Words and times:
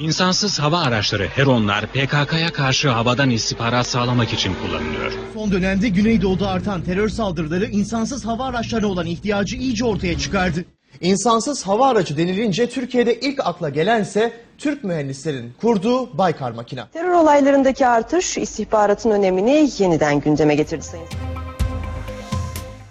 İnsansız 0.00 0.58
hava 0.58 0.80
araçları 0.80 1.26
Heronlar 1.26 1.86
PKK'ya 1.86 2.52
karşı 2.52 2.88
havadan 2.88 3.30
istihbarat 3.30 3.86
sağlamak 3.86 4.32
için 4.32 4.54
kullanılıyor. 4.54 5.12
Son 5.34 5.52
dönemde 5.52 5.88
Güneydoğu'da 5.88 6.48
artan 6.48 6.82
terör 6.82 7.08
saldırıları 7.08 7.66
insansız 7.66 8.24
hava 8.26 8.44
araçlarına 8.44 8.86
olan 8.86 9.06
ihtiyacı 9.06 9.56
iyice 9.56 9.84
ortaya 9.84 10.18
çıkardı. 10.18 10.64
İnsansız 11.00 11.66
hava 11.66 11.88
aracı 11.88 12.16
denilince 12.16 12.68
Türkiye'de 12.68 13.20
ilk 13.20 13.46
akla 13.46 13.68
gelense 13.68 14.32
Türk 14.58 14.84
mühendislerin 14.84 15.52
kurduğu 15.60 16.18
Baykar 16.18 16.50
makina. 16.50 16.88
Terör 16.92 17.12
olaylarındaki 17.12 17.86
artış 17.86 18.38
istihbaratın 18.38 19.10
önemini 19.10 19.70
yeniden 19.78 20.20
gündeme 20.20 20.54
getirdi 20.54 20.84
sayın. 20.84 21.06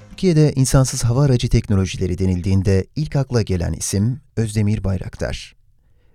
Türkiye'de 0.10 0.54
insansız 0.56 1.04
hava 1.04 1.24
aracı 1.24 1.50
teknolojileri 1.50 2.18
denildiğinde 2.18 2.86
ilk 2.96 3.16
akla 3.16 3.42
gelen 3.42 3.74
isim 3.74 4.22
Özdemir 4.38 4.84
Bayraktar. 4.84 5.57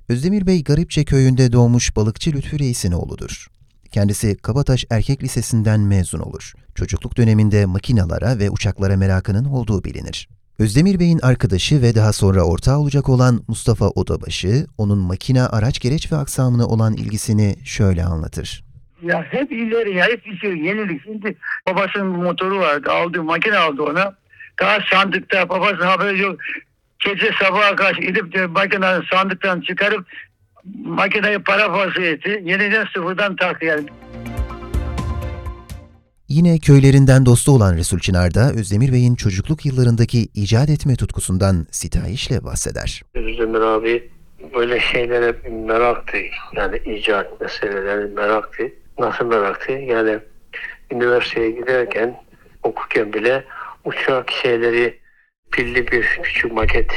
Özdemir 0.08 0.46
Bey 0.46 0.64
Garipçe 0.64 1.04
köyünde 1.04 1.52
doğmuş 1.52 1.96
balıkçı 1.96 2.32
Lütfü 2.32 2.58
Reis'in 2.58 2.92
oğludur. 2.92 3.46
Kendisi 3.92 4.36
Kabataş 4.36 4.84
Erkek 4.90 5.22
Lisesi'nden 5.22 5.80
mezun 5.80 6.18
olur. 6.18 6.52
Çocukluk 6.74 7.16
döneminde 7.16 7.66
makinalara 7.66 8.38
ve 8.38 8.50
uçaklara 8.50 8.96
merakının 8.96 9.44
olduğu 9.44 9.84
bilinir. 9.84 10.28
Özdemir 10.58 11.00
Bey'in 11.00 11.18
arkadaşı 11.22 11.82
ve 11.82 11.94
daha 11.94 12.12
sonra 12.12 12.42
ortağı 12.42 12.78
olacak 12.78 13.08
olan 13.08 13.44
Mustafa 13.48 13.88
Odabaşı, 13.88 14.66
onun 14.78 14.98
makina, 14.98 15.48
araç 15.48 15.80
gereç 15.80 16.12
ve 16.12 16.16
aksamına 16.16 16.66
olan 16.66 16.94
ilgisini 16.94 17.56
şöyle 17.64 18.04
anlatır. 18.04 18.64
Ya 19.02 19.22
hep 19.30 19.52
ileri 19.52 19.96
ya 19.96 20.04
hep 20.04 20.40
şey 20.40 20.50
yenilik. 20.50 21.02
Şimdi 21.04 21.36
babasının 21.68 22.06
motoru 22.06 22.58
vardı 22.58 22.90
aldı 22.90 23.22
makine 23.22 23.56
aldı 23.56 23.82
ona. 23.82 24.14
Daha 24.60 24.78
sandıkta 24.92 25.48
babasının 25.48 25.86
haberi 25.86 26.20
yok. 26.20 26.36
Gece 27.04 27.30
sabaha 27.42 27.76
karşı 27.76 28.00
gidip 28.00 28.34
de 28.34 28.46
makineyi 28.46 29.00
sandıktan 29.10 29.60
çıkarıp 29.60 30.06
makineyi 30.84 31.38
parafası 31.38 32.02
etti. 32.02 32.42
Yeniden 32.44 32.86
sıfırdan 32.94 33.36
yani. 33.62 33.86
Yine 36.28 36.58
köylerinden 36.58 37.26
dostu 37.26 37.52
olan 37.52 37.76
Resul 37.76 37.98
Çınar 37.98 38.34
da 38.34 38.52
Özdemir 38.52 38.92
Bey'in 38.92 39.14
çocukluk 39.14 39.66
yıllarındaki 39.66 40.18
icat 40.34 40.70
etme 40.70 40.96
tutkusundan 40.96 41.66
sitayişle 41.70 42.44
bahseder. 42.44 43.02
Özdemir 43.14 43.60
abi 43.60 44.10
böyle 44.54 44.80
şeylere 44.80 45.34
meraktı. 45.50 46.16
Yani 46.56 46.76
icat 46.76 47.40
meseleleri 47.40 48.14
meraktı. 48.14 48.62
Nasıl 48.98 49.24
meraktı? 49.24 49.72
Yani 49.72 50.18
üniversiteye 50.92 51.50
giderken 51.50 52.16
okurken 52.62 53.12
bile 53.12 53.44
uçak 53.84 54.30
şeyleri 54.30 55.01
pilli 55.52 55.92
bir 55.92 56.20
küçük 56.22 56.52
maket 56.52 56.90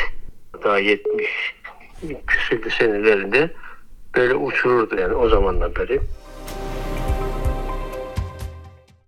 daha 0.63 0.77
70 0.77 1.55
küsürlü 2.27 2.69
senelerinde 2.69 3.53
böyle 4.15 4.35
uçururdu 4.35 4.95
yani 4.95 5.13
o 5.13 5.29
zamandan 5.29 5.75
beri. 5.75 6.01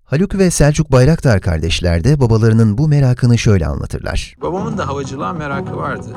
Haluk 0.06 0.36
ve 0.38 0.52
Selçuk 0.52 0.92
Bayraktar 0.92 1.42
kardeşler 1.42 2.04
de 2.04 2.20
babalarının 2.20 2.78
bu 2.78 2.88
merakını 2.88 3.38
şöyle 3.38 3.66
anlatırlar. 3.68 4.36
Babamın 4.42 4.78
da 4.78 4.88
havacılığa 4.88 5.34
merakı 5.34 5.78
vardı. 5.78 6.10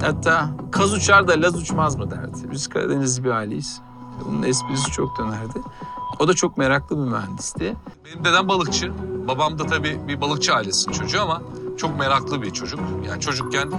Hatta 0.00 0.50
kaz 0.72 0.94
uçar 0.94 1.28
da 1.28 1.32
laz 1.42 1.56
uçmaz 1.62 1.96
mı 1.96 2.10
derdi. 2.10 2.50
Biz 2.50 2.68
Karadenizli 2.68 3.24
bir 3.24 3.30
aileyiz. 3.30 3.80
Bunun 4.24 4.42
esprisi 4.42 4.90
çok 4.90 5.18
dönerdi. 5.18 5.58
O 6.18 6.28
da 6.28 6.34
çok 6.34 6.58
meraklı 6.58 6.96
bir 6.96 7.10
mühendisti. 7.10 7.76
Benim 8.04 8.24
dedem 8.24 8.48
balıkçı. 8.48 8.92
Babam 9.28 9.58
da 9.58 9.66
tabii 9.66 9.98
bir 10.08 10.20
balıkçı 10.20 10.54
ailesinin 10.54 10.94
çocuğu 10.94 11.20
ama 11.20 11.42
çok 11.76 11.98
meraklı 11.98 12.42
bir 12.42 12.50
çocuk. 12.50 12.80
Yani 13.08 13.20
çocukken 13.20 13.70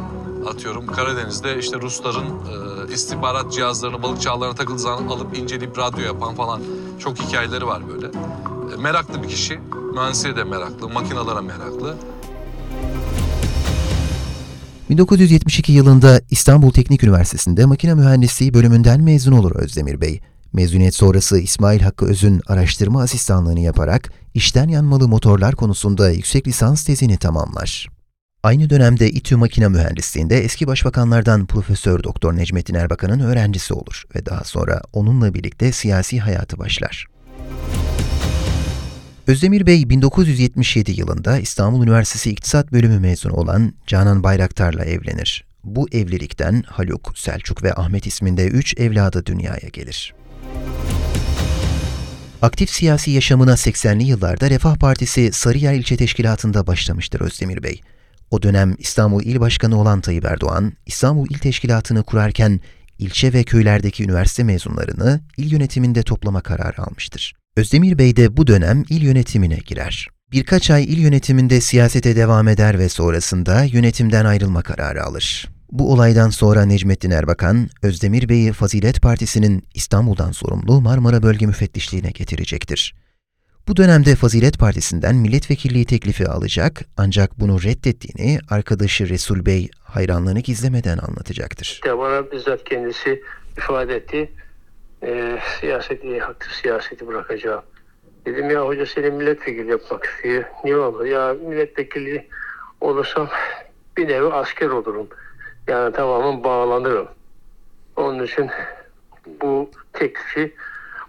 atıyorum 0.49 0.87
Karadeniz'de 0.87 1.59
işte 1.59 1.81
Rusların 1.81 2.25
e, 2.25 2.93
istihbarat 2.93 3.53
cihazlarını 3.53 4.03
balıkçı 4.03 4.31
ağlarına 4.31 4.55
takıldığı 4.55 4.79
zaman 4.79 5.07
alıp 5.07 5.37
inceleyip 5.37 5.77
radyo 5.77 6.05
yapan 6.05 6.35
falan 6.35 6.61
çok 6.99 7.19
hikayeleri 7.19 7.67
var 7.67 7.81
böyle. 7.89 8.07
E, 8.73 8.81
meraklı 8.81 9.23
bir 9.23 9.27
kişi. 9.27 9.59
Mühendisliğe 9.93 10.35
de 10.35 10.43
meraklı, 10.43 10.89
makinalara 10.89 11.41
meraklı. 11.41 11.95
1972 14.89 15.71
yılında 15.73 16.21
İstanbul 16.31 16.71
Teknik 16.71 17.03
Üniversitesi'nde 17.03 17.65
makine 17.65 17.93
mühendisliği 17.93 18.53
bölümünden 18.53 19.01
mezun 19.01 19.31
olur 19.31 19.55
Özdemir 19.55 20.01
Bey. 20.01 20.21
Mezuniyet 20.53 20.95
sonrası 20.95 21.39
İsmail 21.39 21.81
Hakkı 21.81 22.05
Öz'ün 22.05 22.41
araştırma 22.47 23.01
asistanlığını 23.01 23.59
yaparak 23.59 24.11
işten 24.37 24.67
yanmalı 24.67 25.07
motorlar 25.07 25.55
konusunda 25.55 26.11
yüksek 26.11 26.47
lisans 26.47 26.83
tezini 26.83 27.17
tamamlar. 27.17 27.87
Aynı 28.43 28.69
dönemde 28.69 29.11
İTÜ 29.11 29.35
Makine 29.35 29.67
Mühendisliği'nde 29.67 30.43
eski 30.43 30.67
başbakanlardan 30.67 31.45
Profesör 31.45 32.03
Doktor 32.03 32.35
Necmettin 32.35 32.73
Erbakan'ın 32.73 33.19
öğrencisi 33.19 33.73
olur 33.73 34.03
ve 34.15 34.25
daha 34.25 34.43
sonra 34.43 34.81
onunla 34.93 35.33
birlikte 35.33 35.71
siyasi 35.71 36.19
hayatı 36.19 36.57
başlar. 36.57 37.05
Özdemir 39.27 39.65
Bey 39.65 39.89
1977 39.89 40.91
yılında 40.91 41.39
İstanbul 41.39 41.83
Üniversitesi 41.83 42.31
İktisat 42.31 42.71
Bölümü 42.71 42.99
mezunu 42.99 43.33
olan 43.33 43.73
Canan 43.87 44.23
Bayraktar'la 44.23 44.85
evlenir. 44.85 45.45
Bu 45.63 45.87
evlilikten 45.91 46.63
Haluk, 46.67 47.17
Selçuk 47.17 47.63
ve 47.63 47.73
Ahmet 47.73 48.07
isminde 48.07 48.47
üç 48.47 48.77
evladı 48.79 49.25
dünyaya 49.25 49.69
gelir. 49.73 50.13
Aktif 52.41 52.69
siyasi 52.69 53.11
yaşamına 53.11 53.51
80'li 53.51 54.03
yıllarda 54.03 54.49
Refah 54.49 54.75
Partisi 54.75 55.31
Sarıyer 55.31 55.73
İlçe 55.73 55.97
Teşkilatı'nda 55.97 56.67
başlamıştır 56.67 57.21
Özdemir 57.21 57.63
Bey. 57.63 57.81
O 58.31 58.43
dönem 58.43 58.75
İstanbul 58.79 59.23
İl 59.23 59.39
Başkanı 59.39 59.81
olan 59.81 60.01
Tayyip 60.01 60.25
Erdoğan, 60.25 60.73
İstanbul 60.85 61.27
İl 61.29 61.37
Teşkilatı'nı 61.37 62.03
kurarken 62.03 62.59
ilçe 62.99 63.33
ve 63.33 63.43
köylerdeki 63.43 64.03
üniversite 64.03 64.43
mezunlarını 64.43 65.21
il 65.37 65.51
yönetiminde 65.51 66.03
toplama 66.03 66.41
kararı 66.41 66.81
almıştır. 66.81 67.33
Özdemir 67.55 67.97
Bey 67.97 68.15
de 68.15 68.37
bu 68.37 68.47
dönem 68.47 68.83
il 68.89 69.01
yönetimine 69.01 69.59
girer. 69.65 70.07
Birkaç 70.31 70.69
ay 70.69 70.83
il 70.83 70.97
yönetiminde 70.97 71.61
siyasete 71.61 72.15
devam 72.15 72.47
eder 72.47 72.79
ve 72.79 72.89
sonrasında 72.89 73.63
yönetimden 73.63 74.25
ayrılma 74.25 74.61
kararı 74.61 75.03
alır. 75.03 75.56
Bu 75.71 75.93
olaydan 75.93 76.29
sonra 76.29 76.65
Necmettin 76.65 77.11
Erbakan, 77.11 77.67
Özdemir 77.83 78.29
Bey'i 78.29 78.51
Fazilet 78.51 79.01
Partisi'nin 79.01 79.63
İstanbul'dan 79.73 80.31
sorumlu 80.31 80.81
Marmara 80.81 81.23
Bölge 81.23 81.45
Müfettişliğine 81.45 82.11
getirecektir. 82.11 82.95
Bu 83.67 83.77
dönemde 83.77 84.15
Fazilet 84.15 84.59
Partisi'nden 84.59 85.15
milletvekilliği 85.15 85.85
teklifi 85.85 86.27
alacak 86.27 86.81
ancak 86.97 87.39
bunu 87.39 87.63
reddettiğini 87.63 88.39
arkadaşı 88.49 89.09
Resul 89.09 89.45
Bey 89.45 89.69
hayranlığını 89.83 90.39
gizlemeden 90.39 90.97
anlatacaktır. 90.97 91.81
Bana 91.85 92.31
bizzat 92.31 92.63
kendisi 92.63 93.23
ifade 93.57 93.95
etti. 93.95 94.31
Ee, 95.03 95.39
siyaseti, 95.59 96.23
aktif 96.23 96.51
siyaseti 96.51 97.07
bırakacağım. 97.07 97.61
Dedim 98.25 98.49
ya 98.49 98.65
hoca 98.65 98.85
seni 98.85 99.09
milletvekili 99.09 99.71
yapmak 99.71 100.05
istiyor. 100.05 100.43
Niye 100.63 100.77
olur? 100.77 101.05
Ya 101.05 101.33
milletvekili 101.33 102.27
olursam 102.81 103.29
bir 103.97 104.07
nevi 104.07 104.27
asker 104.27 104.67
olurum. 104.67 105.07
Yani 105.67 105.93
tamamen 105.93 106.43
bağlanırım. 106.43 107.07
Onun 107.95 108.23
için 108.23 108.49
bu 109.41 109.71
teklifi 109.93 110.53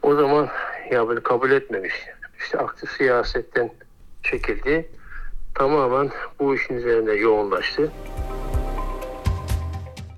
o 0.02 0.14
zaman 0.14 0.48
ya 0.92 1.08
böyle 1.08 1.22
kabul 1.22 1.50
etmemiş. 1.50 1.94
İşte 2.40 2.58
aktif 2.58 2.90
siyasetten 2.90 3.70
çekildi. 4.22 4.88
Tamamen 5.54 6.10
bu 6.40 6.54
işin 6.54 6.74
üzerinde 6.74 7.12
yoğunlaştı. 7.12 7.92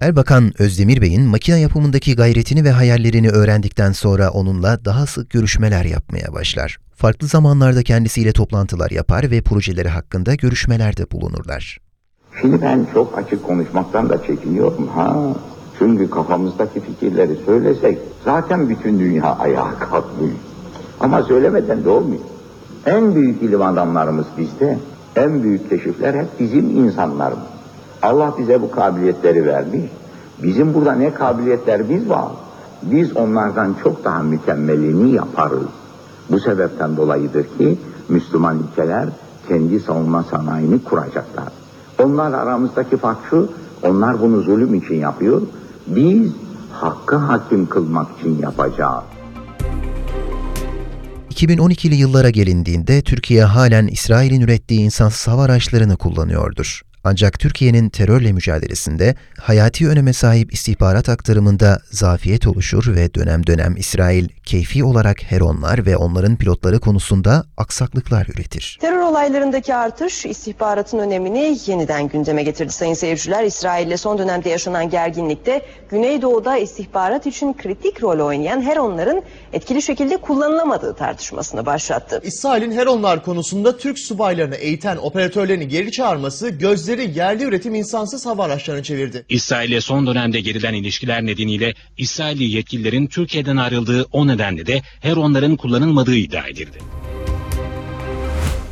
Erbakan, 0.00 0.52
Özdemir 0.58 1.00
Bey'in 1.00 1.22
makine 1.22 1.60
yapımındaki 1.60 2.16
gayretini 2.16 2.64
ve 2.64 2.70
hayallerini 2.70 3.30
öğrendikten 3.30 3.92
sonra 3.92 4.30
onunla 4.30 4.84
daha 4.84 5.06
sık 5.06 5.30
görüşmeler 5.30 5.84
yapmaya 5.84 6.32
başlar. 6.32 6.78
Farklı 6.96 7.26
zamanlarda 7.26 7.82
kendisiyle 7.82 8.32
toplantılar 8.32 8.90
yapar 8.90 9.30
ve 9.30 9.42
projeleri 9.42 9.88
hakkında 9.88 10.34
görüşmelerde 10.34 11.10
bulunurlar. 11.10 11.89
Şimdi 12.40 12.62
ben 12.62 12.86
çok 12.94 13.18
açık 13.18 13.46
konuşmaktan 13.46 14.08
da 14.08 14.22
çekiniyorum 14.22 14.88
ha. 14.88 15.16
Çünkü 15.78 16.10
kafamızdaki 16.10 16.80
fikirleri 16.80 17.36
söylesek 17.46 17.98
zaten 18.24 18.68
bütün 18.68 19.00
dünya 19.00 19.36
ayağa 19.36 19.78
kalkmış. 19.78 20.30
Ama 21.00 21.22
söylemeden 21.22 21.84
de 21.84 21.88
olmuyor. 21.88 22.20
En 22.86 23.14
büyük 23.14 23.42
ilim 23.42 23.62
adamlarımız 23.62 24.26
bizde. 24.38 24.78
En 25.16 25.42
büyük 25.42 25.70
keşifler 25.70 26.14
hep 26.14 26.26
bizim 26.40 26.70
insanlarımız. 26.84 27.44
Allah 28.02 28.34
bize 28.38 28.62
bu 28.62 28.70
kabiliyetleri 28.70 29.46
vermiş. 29.46 29.90
Bizim 30.42 30.74
burada 30.74 30.92
ne 30.92 31.14
kabiliyetlerimiz 31.14 32.08
var. 32.10 32.28
Biz 32.82 33.16
onlardan 33.16 33.74
çok 33.82 34.04
daha 34.04 34.22
mükemmelini 34.22 35.10
yaparız. 35.14 35.68
Bu 36.30 36.40
sebepten 36.40 36.96
dolayıdır 36.96 37.44
ki 37.58 37.78
Müslüman 38.08 38.58
ülkeler 38.58 39.08
kendi 39.48 39.80
savunma 39.80 40.22
sanayini 40.22 40.84
kuracaklar. 40.84 41.59
Onlar 42.04 42.32
aramızdaki 42.32 42.96
fark 42.96 43.18
şu, 43.30 43.52
onlar 43.82 44.20
bunu 44.20 44.40
zulüm 44.40 44.74
için 44.74 44.94
yapıyor. 44.94 45.42
Biz 45.86 46.32
hakkı 46.72 47.16
hakim 47.16 47.66
kılmak 47.66 48.18
için 48.18 48.38
yapacağız. 48.42 49.04
2012'li 51.30 51.94
yıllara 51.94 52.30
gelindiğinde 52.30 53.02
Türkiye 53.02 53.44
halen 53.44 53.86
İsrail'in 53.86 54.40
ürettiği 54.40 54.80
insansız 54.80 55.28
hava 55.28 55.42
araçlarını 55.42 55.96
kullanıyordur. 55.96 56.82
Ancak 57.04 57.38
Türkiye'nin 57.38 57.88
terörle 57.88 58.32
mücadelesinde 58.32 59.14
hayati 59.38 59.88
öneme 59.88 60.12
sahip 60.12 60.52
istihbarat 60.52 61.08
aktarımında 61.08 61.80
zafiyet 61.90 62.46
oluşur 62.46 62.94
ve 62.96 63.14
dönem 63.14 63.46
dönem 63.46 63.76
İsrail 63.76 64.28
keyfi 64.44 64.84
olarak 64.84 65.22
Heronlar 65.22 65.86
ve 65.86 65.96
onların 65.96 66.36
pilotları 66.36 66.80
konusunda 66.80 67.44
aksaklıklar 67.56 68.26
üretir. 68.26 68.78
Terör 68.80 69.00
olaylarındaki 69.00 69.74
artış 69.74 70.26
istihbaratın 70.26 70.98
önemini 70.98 71.58
yeniden 71.66 72.08
gündeme 72.08 72.42
getirdi 72.42 72.72
sayın 72.72 72.94
seyirciler. 72.94 73.44
İsrail 73.44 73.86
ile 73.86 73.96
son 73.96 74.18
dönemde 74.18 74.48
yaşanan 74.48 74.90
gerginlikte 74.90 75.62
Güneydoğu'da 75.90 76.56
istihbarat 76.56 77.26
için 77.26 77.52
kritik 77.52 78.02
rol 78.02 78.26
oynayan 78.26 78.62
Heronların 78.62 79.22
etkili 79.52 79.82
şekilde 79.82 80.16
kullanılamadığı 80.16 80.94
tartışmasını 80.94 81.66
başlattı. 81.66 82.20
İsrail'in 82.24 82.72
Heronlar 82.72 83.24
konusunda 83.24 83.76
Türk 83.76 83.98
subaylarını 83.98 84.54
eğiten 84.54 84.96
operatörlerini 84.96 85.68
geri 85.68 85.92
çağırması 85.92 86.48
gözleri 86.90 87.18
yerli 87.18 87.44
üretim 87.44 87.74
insansız 87.74 88.26
hava 88.26 88.44
araçlarına 88.44 88.82
çevirdi. 88.82 89.24
İsrail'le 89.28 89.80
son 89.80 90.06
dönemde 90.06 90.40
gerilen 90.40 90.74
ilişkiler 90.74 91.26
nedeniyle 91.26 91.74
İsrailli 91.98 92.44
yetkililerin 92.44 93.06
Türkiye'den 93.06 93.56
ayrıldığı 93.56 94.06
o 94.12 94.26
nedenle 94.26 94.66
de 94.66 94.82
Heronların 95.00 95.56
kullanılmadığı 95.56 96.16
iddia 96.16 96.48
edildi. 96.48 96.78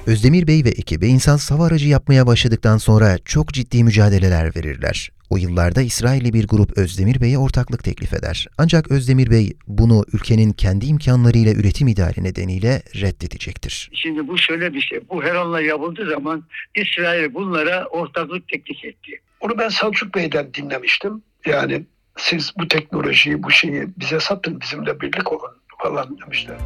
Özdemir 0.08 0.46
Bey 0.46 0.64
ve 0.64 0.68
ekibi 0.68 1.06
insansız 1.06 1.50
hava 1.50 1.66
aracı 1.66 1.88
yapmaya 1.88 2.26
başladıktan 2.26 2.78
sonra 2.78 3.18
çok 3.24 3.48
ciddi 3.48 3.84
mücadeleler 3.84 4.56
verirler. 4.56 5.10
O 5.30 5.36
yıllarda 5.36 5.82
İsrailli 5.82 6.32
bir 6.32 6.48
grup 6.48 6.78
Özdemir 6.78 7.20
Bey'e 7.20 7.38
ortaklık 7.38 7.84
teklif 7.84 8.14
eder. 8.14 8.46
Ancak 8.58 8.90
Özdemir 8.90 9.30
Bey 9.30 9.52
bunu 9.66 10.04
ülkenin 10.12 10.52
kendi 10.52 10.86
imkanlarıyla 10.86 11.52
üretim 11.52 11.88
ideali 11.88 12.24
nedeniyle 12.24 12.82
reddedecektir. 12.94 13.90
Şimdi 13.94 14.28
bu 14.28 14.38
şöyle 14.38 14.74
bir 14.74 14.80
şey. 14.80 15.00
Bu 15.08 15.24
Heron'la 15.24 15.60
yapıldığı 15.60 16.10
zaman 16.10 16.44
İsrail 16.74 17.34
bunlara 17.34 17.86
ortaklık 17.86 18.48
teklif 18.48 18.84
etti. 18.84 19.20
Onu 19.40 19.58
ben 19.58 19.68
Selçuk 19.68 20.14
Bey'den 20.14 20.54
dinlemiştim. 20.54 21.22
Yani 21.46 21.84
siz 22.16 22.52
bu 22.58 22.68
teknolojiyi, 22.68 23.42
bu 23.42 23.50
şeyi 23.50 23.88
bize 23.96 24.20
satın, 24.20 24.60
bizimle 24.60 25.00
birlik 25.00 25.32
olun 25.32 25.56
falan 25.82 26.18
demişler. 26.20 26.56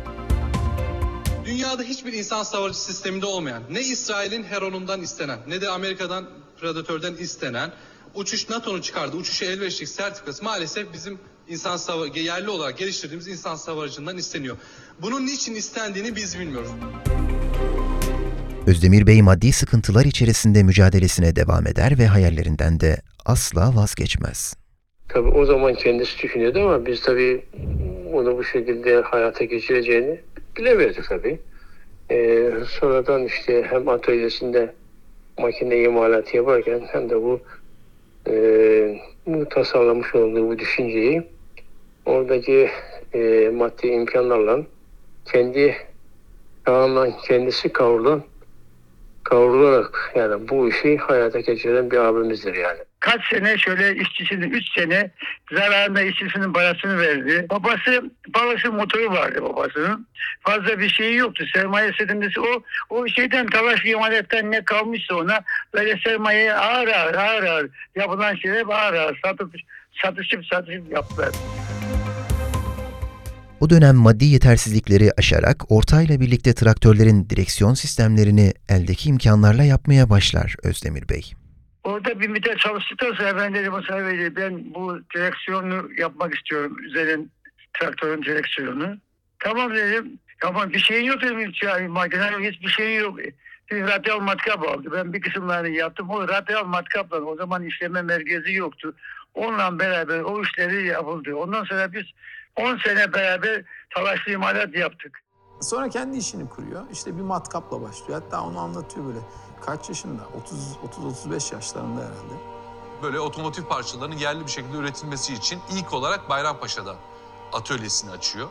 Dünyada 1.73 1.89
hiçbir 1.89 2.13
insan 2.13 2.43
savaşı 2.43 2.85
sisteminde 2.85 3.27
olmayan, 3.27 3.63
ne 3.71 3.81
İsrail'in 3.81 4.45
Heron'undan 4.45 5.03
istenen, 5.03 5.39
ne 5.49 5.61
de 5.61 5.69
Amerika'dan 5.69 6.25
Predator'dan 6.61 7.17
istenen 7.17 7.71
uçuş 8.15 8.49
NATO'nun 8.49 8.81
çıkardığı 8.81 9.17
uçuşa 9.17 9.45
elverişlik 9.47 9.89
sertifikası 9.89 10.45
maalesef 10.45 10.93
bizim 10.93 11.19
insan 11.49 11.77
sava 11.77 12.07
yerli 12.07 12.51
olarak 12.51 12.79
geliştirdiğimiz 12.79 13.29
insan 13.29 13.55
savarıcından 13.55 14.17
isteniyor. 14.17 14.57
Bunun 15.03 15.27
niçin 15.27 15.55
istendiğini 15.55 16.17
biz 16.17 16.39
bilmiyoruz. 16.39 16.71
Özdemir 18.67 19.07
Bey 19.07 19.23
maddi 19.23 19.53
sıkıntılar 19.53 20.05
içerisinde 20.05 20.63
mücadelesine 20.63 21.37
devam 21.37 21.67
eder 21.67 21.99
ve 21.99 22.07
hayallerinden 22.07 22.81
de 22.81 22.97
asla 23.25 23.77
vazgeçmez. 23.77 24.55
Tabii 25.09 25.29
o 25.29 25.47
zaman 25.47 25.75
kendisi 25.75 26.23
düşünüyordu 26.23 26.61
ama 26.61 26.87
biz 26.87 27.03
tabii 27.03 27.45
onu 28.13 28.39
bu 28.39 28.45
şekilde 28.45 29.01
hayata 29.01 29.45
geçireceğini 29.45 30.21
bilemiyorduk 30.57 31.05
tabii. 31.09 31.41
Ee, 32.12 32.53
sonradan 32.69 33.25
işte 33.25 33.62
hem 33.70 33.88
atölyesinde 33.88 34.75
makine 35.38 35.82
imalatı 35.82 36.37
yaparken 36.37 36.81
hem 36.93 37.11
de 37.11 37.23
bu 37.23 37.41
e, 38.29 39.44
tasarlamış 39.50 40.14
olduğu 40.14 40.49
bu 40.49 40.59
düşünceyi 40.59 41.23
oradaki 42.06 42.70
e, 43.14 43.50
maddi 43.55 43.87
imkanlarla 43.87 44.61
kendi 45.25 45.76
tamamen 46.64 47.12
kendisi 47.29 47.69
kavrulan 47.73 48.23
kavrularak 49.25 50.13
yani 50.15 50.49
bu 50.49 50.69
işi 50.69 50.97
hayata 50.97 51.41
geçiren 51.41 51.91
bir 51.91 51.99
abimizdir 51.99 52.55
yani. 52.55 52.79
Kaç 53.01 53.29
sene 53.31 53.59
şöyle 53.59 53.97
işçisinin 53.97 54.51
3 54.51 54.73
sene 54.79 55.11
zararında 55.53 56.03
işçisinin 56.03 56.53
parasını 56.53 56.99
verdi. 56.99 57.47
Babası 57.51 58.11
babası 58.35 58.73
motoru 58.73 59.11
vardı 59.11 59.43
babasının. 59.43 60.07
Fazla 60.41 60.79
bir 60.79 60.89
şeyi 60.89 61.17
yoktu. 61.17 61.45
Sermaye 61.55 61.93
sedimdesi 61.99 62.41
o 62.41 62.63
o 62.91 63.09
şeyden 63.09 63.47
talaş 63.47 63.85
imaletten 63.85 64.51
ne 64.51 64.65
kalmışsa 64.65 65.15
ona 65.15 65.41
böyle 65.75 65.99
sermayeyi 65.99 66.53
ağır 66.53 66.89
ağır 66.89 67.15
ağır 67.15 67.43
ağır 67.43 67.71
yapılan 67.97 68.35
şeyler 68.35 68.65
ağır 68.71 68.95
ağır 68.95 69.21
satıp 69.25 69.55
satışıp 70.03 70.47
satışıp 70.47 70.93
yaptılar. 70.93 71.31
O 73.62 73.70
dönem 73.70 73.97
maddi 73.97 74.25
yetersizlikleri 74.25 75.11
aşarak 75.19 75.73
ortayla 75.73 76.20
birlikte 76.20 76.55
traktörlerin 76.55 77.31
direksiyon 77.31 77.75
sistemlerini 77.75 78.53
eldeki 78.69 79.09
imkanlarla 79.09 79.62
yapmaya 79.64 80.11
başlar 80.11 80.55
Özdemir 80.62 81.09
Bey. 81.09 81.32
Orada 81.85 82.20
bir 82.20 82.29
müddet 82.29 82.59
çalıştıktan 82.59 83.12
sonra 83.12 83.37
ben 83.37 83.55
dedim 83.55 83.75
o 83.75 83.82
sahibi 83.82 84.37
ben 84.37 84.75
bu 84.75 84.99
direksiyonu 85.14 85.88
yapmak 85.99 86.35
istiyorum. 86.35 86.76
Üzerin 86.85 87.31
traktörün 87.81 88.23
direksiyonu. 88.23 88.97
Tamam 89.38 89.75
dedim. 89.75 90.19
Ama 90.44 90.73
bir 90.73 90.79
şeyin 90.79 91.05
yok 91.05 91.23
dedim 91.23 91.53
yani 91.62 91.88
makine 91.88 92.31
yok 92.31 92.41
hiçbir 92.41 92.69
şeyin 92.69 93.00
yok. 93.00 93.19
Bir 93.70 93.82
radyal 93.82 94.20
matkap 94.20 94.69
aldı. 94.69 94.88
Ben 94.93 95.12
bir 95.12 95.20
kısımlarını 95.20 95.69
yaptım. 95.69 96.11
O 96.11 96.29
radyal 96.29 96.65
matkapla 96.65 97.17
o 97.17 97.37
zaman 97.37 97.65
işleme 97.65 98.03
merkezi 98.03 98.53
yoktu. 98.53 98.94
Onunla 99.35 99.79
beraber 99.79 100.20
o 100.20 100.43
işleri 100.43 100.87
yapıldı. 100.87 101.35
Ondan 101.35 101.65
sonra 101.65 101.93
biz 101.93 102.05
10 102.57 102.77
sene 102.79 103.13
beraber 103.13 103.63
talaşlı 103.95 104.33
imalat 104.33 104.75
yaptık. 104.75 105.19
Sonra 105.61 105.89
kendi 105.89 106.17
işini 106.17 106.49
kuruyor. 106.49 106.83
İşte 106.93 107.17
bir 107.17 107.23
matkapla 107.23 107.83
başlıyor. 107.83 108.23
Hatta 108.23 108.43
onu 108.43 108.59
anlatıyor 108.59 109.07
böyle. 109.07 109.19
Kaç 109.67 109.89
yaşında? 109.89 110.23
30 110.43 110.77
30-35 111.31 111.55
yaşlarında 111.55 112.01
herhalde. 112.01 112.35
Böyle 113.03 113.21
otomotiv 113.21 113.65
parçalarının 113.65 114.17
yerli 114.17 114.47
bir 114.47 114.51
şekilde 114.51 114.77
üretilmesi 114.77 115.35
için 115.35 115.61
ilk 115.73 115.93
olarak 115.93 116.29
Bayrampaşa'da 116.29 116.97
atölyesini 117.53 118.11
açıyor. 118.11 118.49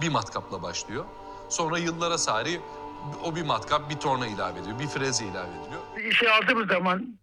Bir 0.00 0.08
matkapla 0.08 0.62
başlıyor. 0.62 1.04
Sonra 1.48 1.78
yıllara 1.78 2.18
sari 2.18 2.60
o 3.24 3.36
bir 3.36 3.42
matkap 3.42 3.90
bir 3.90 3.96
torna 3.96 4.26
ilave 4.26 4.60
ediyor, 4.60 4.78
bir 4.78 4.86
freze 4.86 5.24
ilave 5.24 5.48
ediliyor. 5.48 6.10
İşe 6.10 6.30
aldığımız 6.30 6.68
zaman 6.68 7.18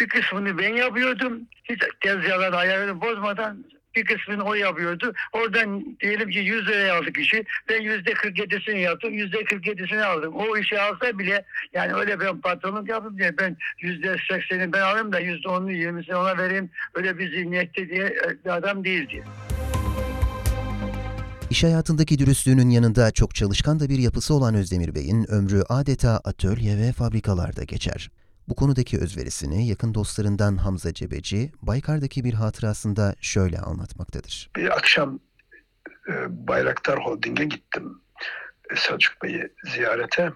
bir 0.00 0.08
kısmını 0.08 0.58
ben 0.58 0.74
yapıyordum. 0.74 1.40
Hiç 1.64 1.82
tezgahların 2.00 2.56
ayarını 2.56 3.00
bozmadan 3.00 3.64
bir 3.98 4.04
kısmını 4.04 4.42
o 4.44 4.54
yapıyordu. 4.54 5.12
Oradan 5.32 5.96
diyelim 6.00 6.30
ki 6.30 6.38
100 6.38 6.68
liraya 6.68 6.98
aldık 6.98 7.18
işi. 7.18 7.44
Ben 7.68 7.80
yüzde 7.80 8.12
47'sini 8.12 8.78
yaptım. 8.78 9.14
Yüzde 9.14 9.36
47'sini 9.36 10.04
aldım. 10.04 10.34
O 10.34 10.56
işi 10.56 10.80
alsa 10.80 11.18
bile 11.18 11.44
yani 11.72 11.94
öyle 11.94 12.20
ben 12.20 12.40
patronluk 12.40 12.88
yaptım 12.88 13.18
diye 13.18 13.38
ben 13.38 13.56
yüzde 13.78 14.06
80'ini 14.06 14.72
ben 14.72 14.80
alayım 14.80 15.12
da 15.12 15.20
yüzde 15.20 15.48
10'unu 15.48 15.72
20'sini 15.72 16.14
ona 16.14 16.38
vereyim. 16.38 16.70
Öyle 16.94 17.18
bir 17.18 17.30
zihniyette 17.30 17.88
diye 17.88 18.14
bir 18.44 18.50
adam 18.50 18.84
değildi. 18.84 19.24
İş 21.50 21.64
hayatındaki 21.64 22.18
dürüstlüğünün 22.18 22.70
yanında 22.70 23.10
çok 23.10 23.34
çalışkan 23.34 23.80
da 23.80 23.88
bir 23.88 23.98
yapısı 23.98 24.34
olan 24.34 24.54
Özdemir 24.54 24.94
Bey'in 24.94 25.30
ömrü 25.30 25.62
adeta 25.68 26.20
atölye 26.24 26.78
ve 26.78 26.92
fabrikalarda 26.92 27.64
geçer. 27.64 28.10
Bu 28.48 28.54
konudaki 28.54 28.98
özverisini 28.98 29.68
yakın 29.68 29.94
dostlarından 29.94 30.56
Hamza 30.56 30.94
Cebeci, 30.94 31.52
Baykar'daki 31.62 32.24
bir 32.24 32.34
hatırasında 32.34 33.14
şöyle 33.20 33.58
anlatmaktadır. 33.58 34.50
Bir 34.56 34.76
akşam 34.76 35.20
e, 36.08 36.12
Bayraktar 36.48 37.04
Holding'e 37.04 37.44
gittim 37.44 38.00
e, 38.70 38.76
Selçuk 38.76 39.22
Bey'i 39.22 39.52
ziyarete. 39.74 40.32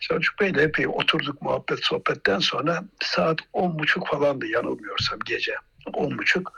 Selçuk 0.00 0.40
Bey'le 0.40 0.58
epey 0.58 0.88
oturduk 0.88 1.42
muhabbet 1.42 1.78
sohbetten 1.84 2.38
sonra 2.38 2.84
saat 3.02 3.38
on 3.52 3.78
buçuk 3.78 4.06
falandı 4.06 4.46
yanılmıyorsam 4.46 5.18
gece. 5.24 5.54
On 5.92 6.18
buçuk. 6.18 6.52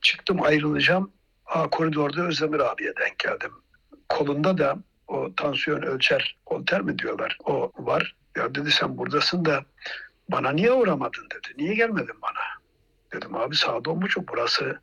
Çıktım 0.00 0.42
ayrılacağım. 0.42 1.12
Aa, 1.46 1.70
koridorda 1.70 2.22
Özdemir 2.22 2.60
abiye 2.60 2.92
denk 3.00 3.18
geldim. 3.18 3.52
Kolunda 4.08 4.58
da 4.58 4.78
o 5.08 5.34
tansiyon 5.34 5.82
ölçer, 5.82 6.36
holter 6.46 6.80
mi 6.80 6.98
diyorlar 6.98 7.38
o 7.44 7.72
var. 7.78 8.16
Ya 8.36 8.54
dedi 8.54 8.70
sen 8.70 8.98
buradasın 8.98 9.44
da 9.44 9.64
bana 10.28 10.50
niye 10.50 10.72
uğramadın 10.72 11.24
dedi. 11.24 11.54
Niye 11.58 11.74
gelmedin 11.74 12.22
bana? 12.22 12.64
Dedim 13.12 13.36
abi 13.36 13.54
on 13.86 14.02
buçuk 14.02 14.28
burası 14.28 14.78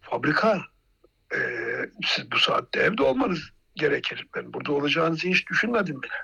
fabrika. 0.00 0.62
Ee, 1.34 1.38
siz 2.06 2.32
bu 2.32 2.38
saatte 2.38 2.80
evde 2.80 3.02
olmanız 3.02 3.40
gerekir. 3.74 4.26
Ben 4.36 4.52
burada 4.52 4.72
olacağınızı 4.72 5.28
hiç 5.28 5.48
düşünmedim 5.48 6.02
bile. 6.02 6.14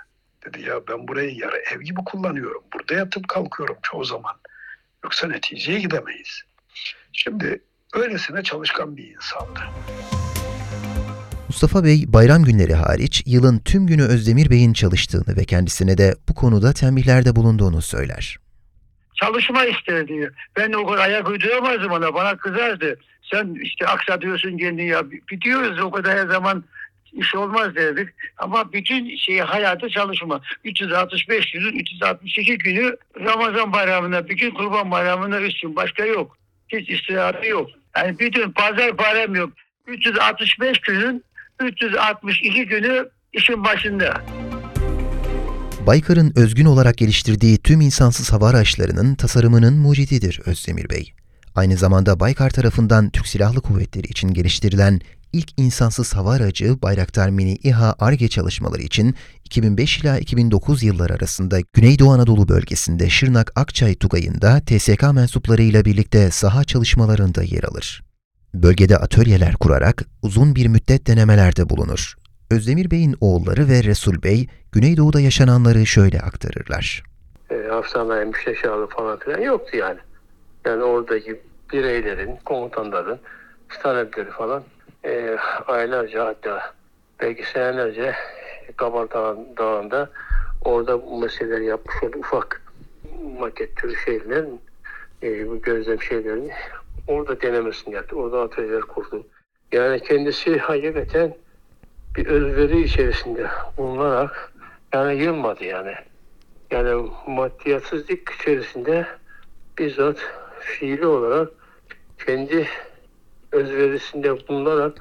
Dedi 0.47 0.63
ya 0.69 0.81
ben 0.89 1.09
burayı 1.09 1.35
yarı 1.35 1.57
ev 1.57 1.81
gibi 1.81 2.01
kullanıyorum. 2.07 2.63
Burada 2.75 2.95
yatıp 2.95 3.29
kalkıyorum 3.29 3.77
çoğu 3.83 4.05
zaman. 4.05 4.37
Yoksa 5.05 5.27
neticeye 5.27 5.81
gidemeyiz. 5.81 6.43
Şimdi 7.13 7.63
öylesine 7.95 8.43
çalışkan 8.43 8.97
bir 8.97 9.15
insandı. 9.15 9.61
Mustafa 11.49 11.85
Bey 11.85 12.05
bayram 12.09 12.45
günleri 12.45 12.75
hariç 12.75 13.23
yılın 13.27 13.59
tüm 13.59 13.87
günü 13.87 14.03
Özdemir 14.03 14.51
Bey'in 14.51 14.73
çalıştığını 14.73 15.37
ve 15.37 15.45
kendisine 15.45 15.99
de 15.99 16.17
bu 16.29 16.35
konuda 16.35 16.73
tembihlerde 16.73 17.37
bulunduğunu 17.37 17.83
söyler. 17.83 18.39
Çalışma 19.21 19.65
isterdi. 19.65 20.31
Ben 20.57 20.73
o 20.73 20.87
kadar 20.87 21.05
ayak 21.05 21.29
uyduramazdım 21.29 21.93
ona. 21.93 22.15
Bana 22.15 22.37
kızardı. 22.37 22.99
Sen 23.23 23.57
işte 23.63 23.87
aksatıyorsun 23.87 24.59
kendini 24.59 24.89
ya. 24.89 25.03
Gidiyoruz 25.31 25.81
o 25.81 25.91
kadar 25.91 26.19
her 26.19 26.27
zaman 26.27 26.65
iş 27.13 27.35
olmaz 27.35 27.77
dedik. 27.77 28.09
Ama 28.39 28.73
bütün 28.73 29.17
şeyi 29.17 29.43
hayatı 29.43 29.89
çalışma. 29.89 30.41
365 30.65 31.53
günün 31.53 31.79
362 31.79 32.59
günü 32.59 32.97
Ramazan 33.21 33.73
bayramına, 33.73 34.29
bütün 34.29 34.51
kurban 34.51 34.91
bayramına 34.91 35.41
üstün. 35.41 35.77
Başka 35.77 36.05
yok. 36.05 36.37
Hiç 36.69 36.91
istirahatı 36.91 37.47
yok. 37.47 37.71
Yani 37.97 38.19
bütün 38.19 38.53
pazar 38.53 38.97
param 38.97 39.35
yok. 39.35 39.51
365 39.87 40.79
günün 40.79 41.25
362 41.61 42.67
günü 42.67 43.09
işin 43.33 43.65
başında. 43.65 44.23
Baykar'ın 45.89 46.33
özgün 46.37 46.65
olarak 46.65 46.97
geliştirdiği 46.99 47.59
tüm 47.59 47.81
insansız 47.81 48.33
hava 48.33 48.49
araçlarının 48.49 49.15
tasarımının 49.15 49.79
mucididir 49.79 50.41
Özdemir 50.47 50.91
Bey. 50.91 51.13
Aynı 51.55 51.77
zamanda 51.77 52.21
Baykar 52.21 52.51
tarafından 52.51 53.11
Türk 53.11 53.27
Silahlı 53.27 53.61
Kuvvetleri 53.61 54.07
için 54.07 54.29
geliştirilen 54.29 55.01
ilk 55.33 55.49
insansız 55.57 56.15
hava 56.15 56.33
aracı 56.33 56.83
Bayraktar 56.83 57.31
Mini 57.31 57.55
İHA 57.55 57.95
ARGE 57.99 58.29
çalışmaları 58.29 58.83
için 58.83 59.15
2005 59.45 59.99
ila 59.99 60.19
2009 60.19 60.83
yılları 60.83 61.15
arasında 61.15 61.61
Güneydoğu 61.73 62.13
Anadolu 62.13 62.49
bölgesinde 62.49 63.11
Şırnak 63.11 63.53
Akçay 63.57 63.95
Tugayı'nda 63.95 64.61
TSK 64.61 65.03
mensuplarıyla 65.13 65.85
birlikte 65.85 66.31
saha 66.31 66.65
çalışmalarında 66.65 67.43
yer 67.43 67.63
alır. 67.63 68.03
Bölgede 68.55 68.97
atölyeler 68.97 69.55
kurarak 69.55 70.05
uzun 70.23 70.55
bir 70.55 70.67
müddet 70.67 71.07
denemelerde 71.07 71.69
bulunur. 71.69 72.18
Özdemir 72.51 72.91
Bey'in 72.91 73.15
oğulları 73.21 73.69
ve 73.69 73.83
Resul 73.85 74.23
Bey, 74.23 74.49
Güneydoğu'da 74.73 75.21
yaşananları 75.21 75.87
şöyle 75.87 76.21
aktarırlar. 76.21 77.03
e, 77.51 77.55
hastaneye 77.71 78.25
müsteşarlığı 78.25 78.87
falan 78.87 79.19
filan 79.19 79.41
yoktu 79.41 79.77
yani. 79.77 79.99
Yani 80.65 80.83
oradaki 80.83 81.41
bireylerin, 81.73 82.37
komutanların 82.45 83.19
talepleri 83.83 84.31
falan 84.31 84.63
e, 85.05 85.37
aylarca 85.67 86.27
hatta 86.27 86.75
belki 87.21 87.45
senelerce 87.53 88.15
Kabal 88.77 89.09
Dağı- 89.11 89.57
Dağı'nda 89.59 90.11
orada 90.65 91.03
bu 91.03 91.21
meseleleri 91.21 91.65
yapmış 91.65 92.03
olduğu 92.03 92.19
ufak 92.19 92.63
maket 93.41 93.77
türü 93.77 93.97
şeylerin 94.05 94.61
e, 95.23 95.49
bu 95.49 95.63
gözlem 95.63 96.03
şeylerini 96.03 96.51
orada 97.07 97.41
denemesini 97.41 97.95
yaptı. 97.95 98.17
Orada 98.17 98.43
atölyeler 98.43 98.81
kurdu. 98.81 99.27
Yani 99.73 100.01
kendisi 100.03 100.59
hakikaten 100.59 101.35
bir 102.17 102.27
özveri 102.27 102.83
içerisinde 102.83 103.49
bulunarak 103.77 104.53
yani 104.95 105.23
yılmadı 105.23 105.65
yani. 105.65 105.95
Yani 106.71 107.11
maddiyatsızlık 107.27 108.31
içerisinde 108.41 109.07
bizzat 109.79 110.17
fiili 110.61 111.07
olarak 111.07 111.49
kendi 112.27 112.69
özverisinde 113.53 114.49
bulunarak 114.49 114.99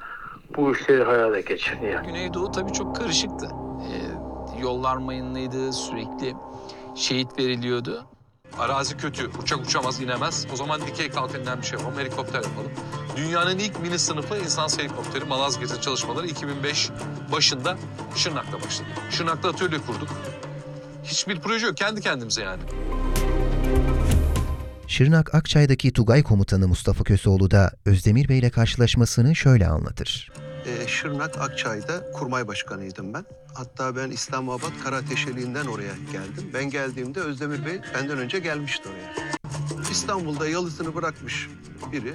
bu 0.56 0.72
işleri 0.72 1.02
hayata 1.02 1.40
geçirdi 1.40 1.86
yani. 1.86 2.06
Güneydoğu 2.06 2.50
tabii 2.50 2.72
çok 2.72 2.96
karışıktı. 2.96 3.48
Ee, 3.82 4.60
yollar 4.62 4.96
mayınlıydı, 4.96 5.72
sürekli 5.72 6.34
şehit 6.94 7.38
veriliyordu. 7.38 8.06
Arazi 8.58 8.96
kötü, 8.96 9.30
uçak 9.42 9.60
uçamaz, 9.60 10.00
inemez. 10.00 10.46
O 10.52 10.56
zaman 10.56 10.80
dikey 10.86 11.10
kalk 11.10 11.34
denilen 11.34 11.60
bir 11.60 11.66
şey 11.66 11.78
yapalım, 11.78 11.98
helikopter 11.98 12.42
yapalım. 12.42 12.70
Dünyanın 13.16 13.58
ilk 13.58 13.80
mini 13.80 13.98
sınıfı 13.98 14.38
insansız 14.38 14.78
helikopteri 14.78 15.24
Malazgirt'e 15.24 15.80
çalışmaları 15.80 16.26
2005 16.26 16.90
başında 17.32 17.78
Şırnak'ta 18.16 18.62
başladı. 18.62 18.88
Şırnak'ta 19.10 19.48
atölye 19.48 19.78
kurduk. 19.78 20.08
Hiçbir 21.04 21.40
proje 21.40 21.66
yok, 21.66 21.76
kendi 21.76 22.00
kendimize 22.00 22.42
yani. 22.42 22.62
Şırnak 24.88 25.34
Akçay'daki 25.34 25.92
Tugay 25.92 26.22
Komutanı 26.22 26.68
Mustafa 26.68 27.04
Köseoğlu 27.04 27.50
da 27.50 27.72
Özdemir 27.84 28.28
Bey 28.28 28.38
ile 28.38 28.50
karşılaşmasını 28.50 29.36
şöyle 29.36 29.66
anlatır. 29.66 30.30
Ee, 30.68 30.88
Şırnak 30.88 31.38
Akçay'da 31.40 32.12
kurmay 32.12 32.48
başkanıydım 32.48 33.14
ben. 33.14 33.24
Hatta 33.54 33.96
ben 33.96 34.10
İslamabad 34.10 34.72
Karateşeliğinden 34.84 35.66
oraya 35.66 35.94
geldim. 36.12 36.50
Ben 36.54 36.70
geldiğimde 36.70 37.20
Özdemir 37.20 37.66
Bey 37.66 37.80
benden 37.94 38.18
önce 38.18 38.38
gelmişti 38.38 38.88
oraya. 38.88 39.28
İstanbul'da 39.90 40.48
yalısını 40.48 40.94
bırakmış 40.94 41.48
biri 41.92 42.14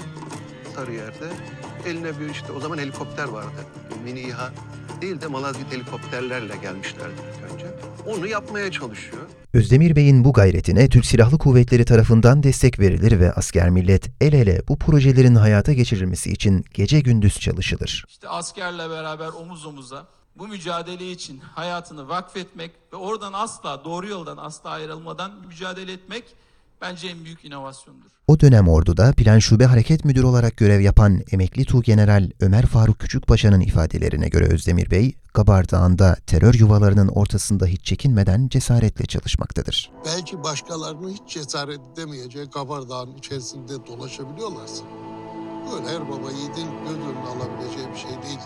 Sarıyer'de. 0.76 1.30
Eline 1.86 2.20
bir 2.20 2.30
işte 2.30 2.52
o 2.52 2.60
zaman 2.60 2.78
helikopter 2.78 3.28
vardı. 3.28 3.66
Mini 4.04 4.20
İHA 4.20 4.52
değil 5.02 5.22
de 5.22 5.28
Malazgirt 5.28 5.72
helikopterlerle 5.72 6.58
gelmişlerdi 6.58 7.22
önce. 7.54 7.68
Onu 8.06 8.28
yapmaya 8.28 8.72
çalışıyor. 8.72 9.22
Özdemir 9.54 9.96
Bey'in 9.96 10.24
bu 10.24 10.34
gayretine 10.34 10.90
Türk 10.90 11.06
Silahlı 11.06 11.38
Kuvvetleri 11.38 11.86
tarafından 11.86 12.44
destek 12.44 12.80
verilir 12.80 13.20
ve 13.20 13.34
asker 13.34 13.70
millet 13.70 14.22
el 14.22 14.34
ele 14.34 14.62
bu 14.68 14.78
projelerin 14.78 15.36
hayata 15.36 15.74
geçirilmesi 15.74 16.32
için 16.32 16.66
gece 16.74 17.00
gündüz 17.00 17.40
çalışılır. 17.40 18.06
İşte 18.10 18.30
askerle 18.30 18.90
beraber 18.90 19.28
omuz 19.28 19.66
omuza 19.66 20.08
bu 20.36 20.48
mücadele 20.48 21.12
için 21.12 21.40
hayatını 21.40 22.10
vakfetmek 22.10 22.72
ve 22.94 22.98
oradan 22.98 23.34
asla 23.34 23.84
doğru 23.84 24.08
yoldan 24.08 24.38
asla 24.38 24.70
ayrılmadan 24.70 25.32
mücadele 25.48 25.92
etmek 25.92 26.24
bence 26.84 27.08
en 27.08 27.26
büyük 27.26 27.46
inovasyondur. 27.46 28.10
O 28.28 28.40
dönem 28.40 28.70
orduda 28.70 29.14
Plan 29.18 29.40
Şube 29.40 29.66
Hareket 29.66 30.06
Müdürü 30.06 30.26
olarak 30.26 30.58
görev 30.58 30.80
yapan 30.82 31.22
emekli 31.32 31.66
Tuğgeneral 31.66 32.30
Ömer 32.40 32.66
Faruk 32.66 33.00
Küçükpaşa'nın 33.00 33.62
ifadelerine 33.62 34.30
göre 34.30 34.46
Özdemir 34.46 34.92
Bey, 34.92 35.16
Gabar 35.34 35.70
Dağı'nda 35.72 36.18
terör 36.28 36.54
yuvalarının 36.54 37.08
ortasında 37.08 37.66
hiç 37.66 37.86
çekinmeden 37.86 38.48
cesaretle 38.48 39.06
çalışmaktadır. 39.06 39.92
belki 40.06 40.44
başkalarının 40.44 41.10
hiç 41.10 41.34
cesaret 41.34 41.80
edemeyeceği 41.94 42.50
Kabardağ'ın 42.50 43.16
içerisinde 43.16 43.74
dolaşabiliyorlarsa 43.88 44.84
böyle 45.72 45.88
her 45.88 46.10
baba 46.10 46.32
yiğidin 46.32 46.68
göz 46.86 46.98
önüne 46.98 47.28
alabileceği 47.28 47.88
bir 47.94 48.00
şey 48.00 48.12
değil. 48.12 48.40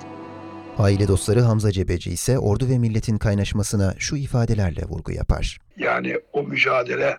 Aile 0.77 1.07
dostları 1.07 1.41
Hamza 1.41 1.71
Cebeci 1.71 2.11
ise 2.11 2.39
ordu 2.39 2.69
ve 2.69 2.77
milletin 2.77 3.17
kaynaşmasına 3.17 3.95
şu 3.97 4.15
ifadelerle 4.15 4.85
vurgu 4.85 5.11
yapar. 5.11 5.59
Yani 5.77 6.19
o 6.33 6.43
mücadele 6.43 7.17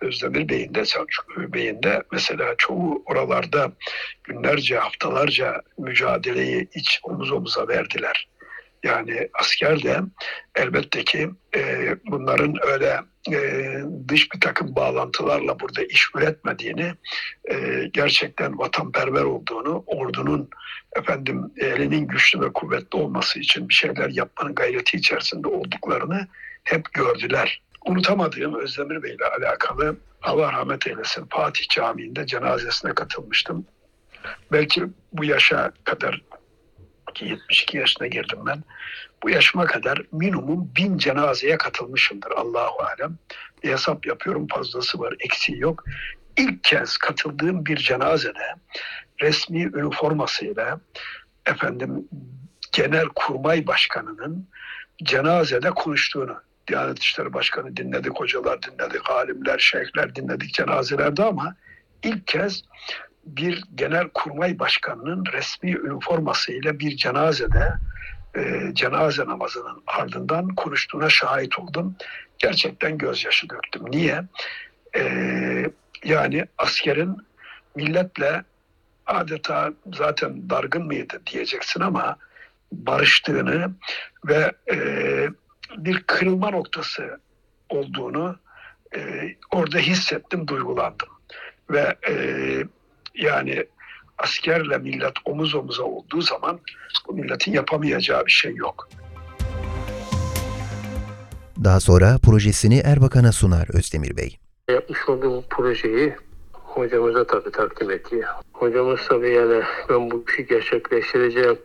Özdemir 0.00 0.48
Bey'in 0.48 0.74
de 0.74 0.84
Selçuk 0.84 1.36
Bey'in 1.36 1.82
de 1.82 2.02
mesela 2.12 2.54
çoğu 2.58 3.02
oralarda 3.06 3.72
günlerce 4.24 4.78
haftalarca 4.78 5.62
mücadeleyi 5.78 6.68
iç 6.74 7.00
omuz 7.02 7.32
omuza 7.32 7.68
verdiler. 7.68 8.28
Yani 8.84 9.28
asker 9.34 9.82
de 9.82 10.00
elbette 10.56 11.04
ki 11.04 11.30
e, 11.56 11.94
bunların 12.06 12.56
öyle 12.66 13.00
e, 13.32 13.38
dış 14.08 14.32
bir 14.32 14.40
takım 14.40 14.76
bağlantılarla 14.76 15.60
burada 15.60 15.82
iş 15.84 16.08
üretmediğini, 16.14 16.92
e, 17.50 17.84
gerçekten 17.92 18.58
vatanperver 18.58 19.22
olduğunu, 19.22 19.84
ordunun 19.86 20.48
efendim 20.96 21.52
elinin 21.56 22.06
güçlü 22.06 22.40
ve 22.40 22.52
kuvvetli 22.52 22.98
olması 22.98 23.38
için 23.38 23.68
bir 23.68 23.74
şeyler 23.74 24.08
yapmanın 24.08 24.54
gayreti 24.54 24.96
içerisinde 24.96 25.48
olduklarını 25.48 26.28
hep 26.64 26.92
gördüler. 26.92 27.62
Unutamadığım 27.84 28.54
Özdemir 28.54 29.02
Bey 29.02 29.14
ile 29.14 29.24
alakalı 29.24 29.96
Allah 30.22 30.52
rahmet 30.52 30.86
eylesin 30.86 31.26
Fatih 31.30 31.68
Camii'nde 31.68 32.26
cenazesine 32.26 32.94
katılmıştım. 32.94 33.66
Belki 34.52 34.84
bu 35.12 35.24
yaşa 35.24 35.72
kadar 35.84 36.22
ki 37.14 37.24
72 37.24 37.76
yaşına 37.76 38.06
girdim 38.06 38.38
ben. 38.46 38.64
Bu 39.22 39.30
yaşıma 39.30 39.66
kadar 39.66 40.02
minimum 40.12 40.70
bin 40.76 40.98
cenazeye 40.98 41.58
katılmışımdır 41.58 42.30
Allahu 42.30 42.82
alem. 42.82 43.18
Bir 43.62 43.72
hesap 43.72 44.06
yapıyorum 44.06 44.46
fazlası 44.46 44.98
var 44.98 45.14
eksiği 45.20 45.60
yok. 45.60 45.84
İlk 46.36 46.64
kez 46.64 46.96
katıldığım 46.96 47.66
bir 47.66 47.76
cenazede 47.76 48.54
resmi 49.20 49.62
üniformasıyla 49.62 50.80
efendim 51.46 52.08
genel 52.72 53.06
kurmay 53.14 53.66
başkanının 53.66 54.48
cenazede 55.02 55.70
konuştuğunu 55.70 56.36
Diyanet 56.68 56.98
İşleri 56.98 57.32
Başkanı 57.32 57.76
dinledik, 57.76 58.12
hocalar 58.20 58.58
dinledik, 58.62 59.10
alimler, 59.10 59.58
şeyhler 59.58 60.14
dinledik 60.14 60.54
cenazelerde 60.54 61.24
ama 61.24 61.56
ilk 62.02 62.26
kez 62.26 62.62
bir 63.26 63.62
genel 63.74 64.08
kurmay 64.14 64.58
başkanının 64.58 65.24
resmi 65.32 65.70
üniformasıyla 65.70 66.78
bir 66.78 66.96
cenazede 66.96 67.72
e, 68.36 68.70
cenaze 68.74 69.26
namazının 69.26 69.82
ardından 69.86 70.48
konuştuğuna 70.48 71.10
şahit 71.10 71.58
oldum. 71.58 71.96
Gerçekten 72.38 72.98
gözyaşı 72.98 73.50
döktüm. 73.50 73.82
Niye? 73.90 74.24
E, 74.96 75.02
yani 76.04 76.46
askerin 76.58 77.16
milletle 77.74 78.44
adeta 79.06 79.72
zaten 79.92 80.50
dargın 80.50 80.86
mıydı 80.86 81.20
diyeceksin 81.32 81.80
ama 81.80 82.16
barıştığını 82.72 83.74
ve 84.24 84.52
e, 84.72 84.76
bir 85.76 86.02
kırılma 86.06 86.50
noktası 86.50 87.20
olduğunu 87.68 88.36
e, 88.96 89.00
orada 89.52 89.78
hissettim, 89.78 90.48
duygulandım. 90.48 91.08
Ve 91.70 91.96
e, 92.08 92.14
yani 93.14 93.64
askerle 94.18 94.78
millet 94.78 95.12
omuz 95.24 95.54
omuza 95.54 95.82
olduğu 95.82 96.20
zaman 96.20 96.60
bu 97.08 97.12
milletin 97.12 97.52
yapamayacağı 97.52 98.26
bir 98.26 98.30
şey 98.30 98.54
yok. 98.54 98.88
Daha 101.64 101.80
sonra 101.80 102.18
projesini 102.22 102.78
Erbakan'a 102.78 103.32
sunar 103.32 103.76
Özdemir 103.76 104.16
Bey. 104.16 104.38
Yapmış 104.70 105.08
olduğum 105.08 105.44
projeyi 105.50 106.16
hocamıza 106.52 107.26
tabii 107.26 107.50
takdim 107.50 107.90
etti. 107.90 108.24
Hocamız 108.52 109.00
tabii 109.08 109.30
yani 109.30 109.62
ben 109.88 110.10
bu 110.10 110.24
işi 110.28 110.46
gerçekleştireceğim 110.46 111.58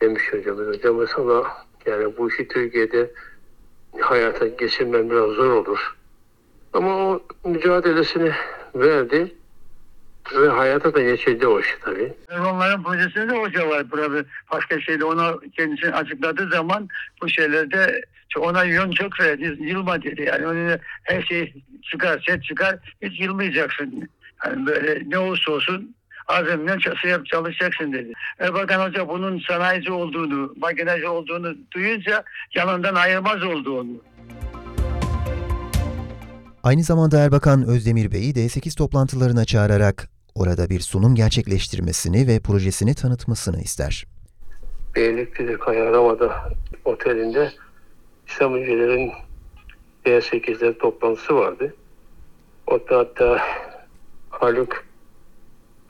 demiş 0.00 0.22
hocamız. 0.32 0.66
Hocamız 0.76 1.10
ama 1.16 1.44
yani 1.86 2.16
bu 2.18 2.28
işi 2.30 2.48
Türkiye'de 2.48 3.10
hayata 4.00 4.46
geçirmem 4.46 5.10
biraz 5.10 5.30
zor 5.30 5.50
olur. 5.50 5.96
Ama 6.72 6.96
o 6.96 7.22
mücadelesini 7.44 8.32
verdi 8.74 9.34
ve 10.34 10.48
hayata 10.48 10.94
da 10.94 11.02
geçirdi 11.02 11.46
o 11.46 11.60
işi 11.60 11.74
tabii. 11.80 12.12
Onların 12.30 12.82
projesinde 12.82 13.28
de 13.28 13.38
hoca 13.38 13.68
var. 13.68 13.90
Burada 13.90 14.24
başka 14.52 14.80
şeyde 14.80 15.04
ona 15.04 15.34
kendisini 15.56 15.94
açıkladığı 15.94 16.48
zaman 16.48 16.88
bu 17.22 17.28
şeylerde 17.28 18.02
ona 18.38 18.64
yön 18.64 18.90
çok 18.90 19.20
verdi. 19.20 19.56
Yılma 19.60 20.02
dedi. 20.02 20.22
Yani 20.22 20.46
onun 20.46 20.78
her 21.02 21.22
şey 21.22 21.54
çıkar, 21.82 22.24
set 22.26 22.44
çıkar. 22.44 22.76
Hiç 23.02 23.20
yılmayacaksın. 23.20 24.08
Yani 24.46 24.66
böyle 24.66 25.02
ne 25.06 25.18
olursa 25.18 25.52
olsun 25.52 25.94
azimle 26.28 26.76
yap 27.08 27.26
çalışacaksın 27.26 27.92
dedi. 27.92 28.12
Erbakan 28.38 28.88
Hoca 28.88 29.08
bunun 29.08 29.40
sanayici 29.48 29.92
olduğunu, 29.92 30.54
makinacı 30.56 31.12
olduğunu 31.12 31.56
duyunca 31.74 32.24
yanından 32.54 32.94
ayırmaz 32.94 33.42
olduğunu. 33.42 34.02
Aynı 36.62 36.82
zamanda 36.82 37.18
Erbakan 37.18 37.66
Özdemir 37.68 38.12
Bey'i 38.12 38.32
D8 38.34 38.78
toplantılarına 38.78 39.44
çağırarak 39.44 40.08
orada 40.34 40.70
bir 40.70 40.80
sunum 40.80 41.14
gerçekleştirmesini 41.14 42.26
ve 42.26 42.40
projesini 42.40 42.94
tanıtmasını 42.94 43.60
ister. 43.60 44.06
Beylikdüzü 44.96 45.58
Kayaramada 45.58 46.50
otelinde 46.84 47.52
İslam 48.28 48.54
Öncelerin 48.54 49.12
D8'ler 50.06 50.78
toplantısı 50.78 51.34
vardı. 51.34 51.74
Orada 52.66 52.98
hatta 52.98 53.40
Haluk 54.30 54.84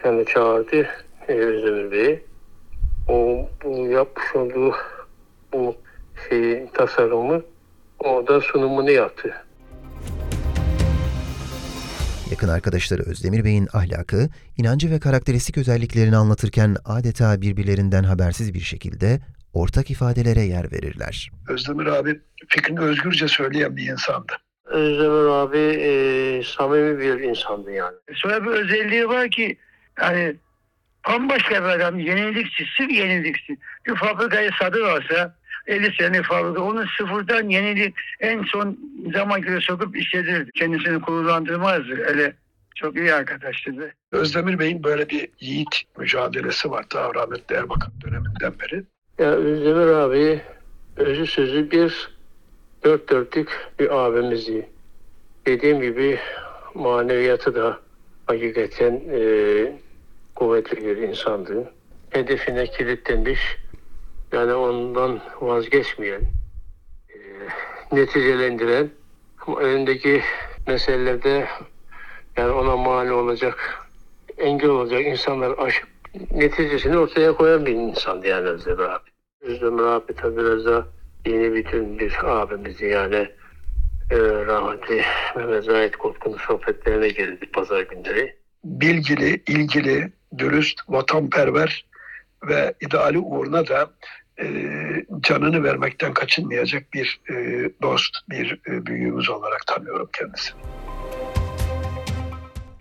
kendi 0.02 0.24
çağırdı 0.24 0.86
e, 1.28 1.32
Özdemir 1.32 1.90
Bey'i. 1.90 2.24
O 3.08 3.48
bu 3.64 3.86
yapmış 3.86 4.36
olduğu 4.36 4.74
bu 5.52 5.76
şeyi, 6.28 6.66
tasarımı 6.74 7.42
orada 7.98 8.40
sunumunu 8.40 8.90
yaptı. 8.90 9.34
Yakın 12.30 12.48
arkadaşları 12.48 13.02
Özdemir 13.02 13.44
Bey'in 13.44 13.68
ahlakı, 13.72 14.28
inancı 14.56 14.90
ve 14.90 15.00
karakteristik 15.00 15.58
özelliklerini 15.58 16.16
anlatırken 16.16 16.76
adeta 16.84 17.40
birbirlerinden 17.40 18.04
habersiz 18.04 18.54
bir 18.54 18.60
şekilde 18.60 19.20
ortak 19.52 19.90
ifadelere 19.90 20.40
yer 20.40 20.72
verirler. 20.72 21.30
Özdemir 21.48 21.86
abi 21.86 22.20
fikrini 22.48 22.80
özgürce 22.80 23.28
söyleyen 23.28 23.76
bir 23.76 23.92
insandı. 23.92 24.32
Özdemir 24.64 25.28
abi 25.28 25.58
e, 25.58 26.42
samimi 26.44 26.98
bir 26.98 27.20
insandı 27.20 27.72
yani. 27.72 27.96
Şöyle 28.14 28.44
bir 28.44 28.50
özelliği 28.50 29.08
var 29.08 29.30
ki 29.30 29.58
yani 30.02 30.36
bambaşka 31.08 31.64
bir 31.64 31.68
adam. 31.68 31.98
Yenilikçi, 31.98 32.64
sırf 32.76 32.90
yenilikçi. 32.90 33.56
Bir 33.86 33.94
fabrikayı 33.94 34.50
satın 34.58 34.84
alsa 34.84 35.34
50 35.66 35.92
sene 35.92 36.22
fabrika 36.22 36.62
onu 36.62 36.84
sıfırdan 36.98 37.48
yenilik 37.48 37.94
en 38.20 38.42
son 38.42 38.78
zaman 39.14 39.40
göre 39.40 39.60
sokup 39.60 39.96
işletirdi. 39.96 40.50
Kendisini 40.54 40.96
gururlandırmazdı. 40.96 42.04
Öyle 42.06 42.34
çok 42.74 42.96
iyi 42.96 43.14
arkadaştı. 43.14 43.94
Özdemir 44.12 44.58
Bey'in 44.58 44.84
böyle 44.84 45.08
bir 45.08 45.28
yiğit 45.40 45.82
mücadelesi 45.98 46.70
var 46.70 46.84
ta 46.90 47.14
rahmetli 47.14 47.56
Erbakan 47.56 47.92
döneminden 48.04 48.52
beri. 48.60 48.84
Ya 49.18 49.30
Özdemir 49.30 49.86
abi 49.86 50.40
özü 50.96 51.26
sözü 51.26 51.70
bir 51.70 52.10
dört 52.84 53.10
dörtlük 53.10 53.68
bir 53.78 54.06
abimizdi. 54.06 54.68
Dediğim 55.46 55.80
gibi 55.80 56.18
maneviyatı 56.74 57.54
da 57.54 57.80
hakikaten 58.26 59.02
e, 59.12 59.20
kuvvetli 60.38 60.87
bir 60.87 60.97
insandı. 60.97 61.73
Hedefine 62.11 62.66
kilitlenmiş 62.66 63.40
yani 64.33 64.54
ondan 64.54 65.21
vazgeçmeyen, 65.40 66.21
e, 67.09 67.16
neticelendiren 67.92 68.90
ama 69.47 69.61
önündeki 69.61 70.23
meselelerde 70.66 71.47
yani 72.37 72.50
ona 72.50 72.76
mani 72.76 73.12
olacak, 73.12 73.87
engel 74.38 74.71
olacak 74.71 75.00
insanlar 75.07 75.59
aşıp 75.59 75.88
neticesini 76.30 76.99
ortaya 76.99 77.33
koyan 77.33 77.66
bir 77.66 77.73
insandı 77.73 78.26
yani 78.26 78.49
Özdemir 78.49 78.79
abi. 78.79 79.11
Özdemir 79.40 79.83
abi 79.83 80.14
tabi 80.14 80.37
biraz 80.37 80.64
da 80.64 80.87
yeni 81.27 81.55
bütün 81.55 81.98
bir 81.98 82.18
abimizdi 82.24 82.87
yani 82.87 83.29
e, 84.11 84.18
rahmetli 84.46 85.03
Mehmet 85.37 85.64
Zahit 85.64 85.96
Kutku'nun 85.96 86.38
sohbetlerine 86.38 87.09
geldi 87.09 87.51
pazar 87.53 87.83
günleri. 87.83 88.37
Bilgili, 88.64 89.42
ilgili, 89.46 90.12
dürüst, 90.38 90.80
vatanperver 90.88 91.84
ve 92.48 92.74
ideali 92.80 93.18
uğruna 93.18 93.66
da 93.66 93.90
e, 94.40 94.46
canını 95.20 95.64
vermekten 95.64 96.14
kaçınmayacak 96.14 96.92
bir 96.92 97.20
e, 97.30 97.34
dost, 97.82 98.16
bir 98.30 98.60
e, 98.70 98.86
büyüğümüz 98.86 99.30
olarak 99.30 99.66
tanıyorum 99.66 100.08
kendisini. 100.18 100.60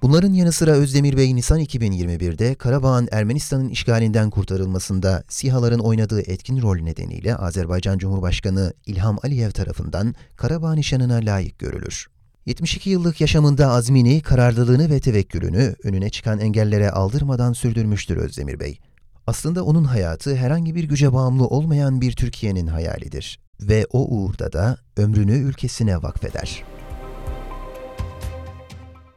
Bunların 0.01 0.33
yanı 0.33 0.51
sıra 0.51 0.71
Özdemir 0.71 1.17
Bey 1.17 1.35
Nisan 1.35 1.59
2021'de 1.59 2.55
Karabağ'ın 2.55 3.07
Ermenistan'ın 3.11 3.69
işgalinden 3.69 4.29
kurtarılmasında 4.29 5.23
SİHA'ların 5.27 5.79
oynadığı 5.79 6.21
etkin 6.21 6.61
rol 6.61 6.77
nedeniyle 6.77 7.35
Azerbaycan 7.35 7.97
Cumhurbaşkanı 7.97 8.73
İlham 8.85 9.17
Aliyev 9.23 9.51
tarafından 9.51 10.15
Karabağ 10.35 10.73
nişanına 10.73 11.15
layık 11.15 11.59
görülür. 11.59 12.07
72 12.47 12.89
yıllık 12.89 13.21
yaşamında 13.21 13.67
azmini, 13.67 14.21
kararlılığını 14.21 14.89
ve 14.89 14.99
tevekkülünü 14.99 15.75
önüne 15.83 16.09
çıkan 16.09 16.39
engellere 16.39 16.91
aldırmadan 16.91 17.53
sürdürmüştür 17.53 18.17
Özdemir 18.17 18.59
Bey. 18.59 18.79
Aslında 19.27 19.63
onun 19.63 19.83
hayatı 19.83 20.35
herhangi 20.35 20.75
bir 20.75 20.83
güce 20.83 21.13
bağımlı 21.13 21.47
olmayan 21.47 22.01
bir 22.01 22.11
Türkiye'nin 22.11 22.67
hayalidir 22.67 23.39
ve 23.61 23.85
o 23.91 24.15
uğurda 24.15 24.53
da 24.53 24.77
ömrünü 24.97 25.37
ülkesine 25.37 26.01
vakfeder. 26.01 26.63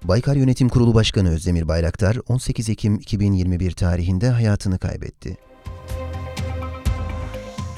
Baykar 0.05 0.37
Yönetim 0.37 0.69
Kurulu 0.69 0.95
Başkanı 0.95 1.31
Özdemir 1.31 1.69
Bayraktar 1.69 2.19
18 2.29 2.69
Ekim 2.69 2.95
2021 2.95 3.73
tarihinde 3.73 4.31
hayatını 4.31 4.79
kaybetti. 4.79 5.50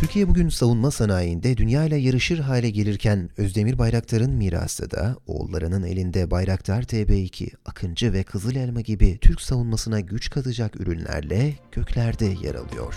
Türkiye 0.03 0.29
bugün 0.29 0.49
savunma 0.49 0.91
sanayinde 0.91 1.57
dünyayla 1.57 1.97
yarışır 1.97 2.39
hale 2.39 2.71
gelirken 2.71 3.31
Özdemir 3.37 3.79
Bayraktar'ın 3.79 4.31
mirası 4.31 4.91
da 4.91 5.17
oğullarının 5.27 5.85
elinde 5.85 6.31
Bayraktar 6.31 6.83
TB2, 6.83 7.51
Akıncı 7.65 8.13
ve 8.13 8.23
Kızıl 8.23 8.57
Elma 8.57 8.81
gibi 8.81 9.19
Türk 9.21 9.41
savunmasına 9.41 10.01
güç 10.01 10.31
katacak 10.31 10.81
ürünlerle 10.81 11.55
göklerde 11.73 12.25
yer 12.25 12.55
alıyor. 12.55 12.95